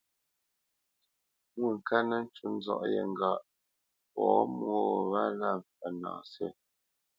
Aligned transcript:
Mwôŋkát 1.57 2.03
nə́ 2.09 2.19
ncú 2.25 2.45
nzɔ̌ʼ 2.55 2.83
yé 2.93 3.01
ŋgâʼ 3.11 3.39
pɔ̌ 4.13 4.27
mwô 4.57 4.75
gho 4.87 5.01
wálā 5.11 5.49
mpfə́ 5.59 5.89
nâ 6.01 6.11
sə̂. 6.31 6.49